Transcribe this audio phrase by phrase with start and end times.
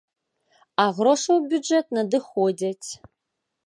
[0.85, 2.87] А грошы ў бюджэт надыходзяць.